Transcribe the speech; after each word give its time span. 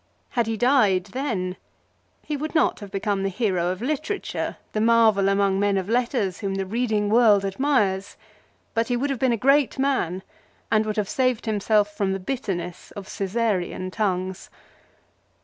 Had 0.29 0.47
he 0.47 0.57
died 0.57 1.03
then, 1.13 1.57
he 2.23 2.35
would 2.35 2.55
not 2.55 2.79
have 2.79 2.89
become 2.89 3.21
the 3.21 3.29
hero 3.29 3.67
of 3.67 3.83
literature, 3.83 4.57
the 4.73 4.81
marvel 4.81 5.29
among 5.29 5.59
men 5.59 5.77
of 5.77 5.87
letters 5.87 6.39
whom 6.39 6.55
the 6.55 6.65
reading 6.65 7.07
world 7.07 7.45
admires; 7.45 8.17
but 8.73 8.87
he 8.87 8.97
would 8.97 9.11
have 9.11 9.19
been 9.19 9.31
a 9.31 9.37
great 9.37 9.77
man 9.77 10.23
and 10.71 10.87
would 10.87 10.97
have 10.97 11.07
saved 11.07 11.45
himself 11.45 11.95
from 11.95 12.13
the 12.13 12.19
bitterness 12.19 12.89
of 12.95 13.05
Csesarean 13.07 13.91
tongues. 13.91 14.49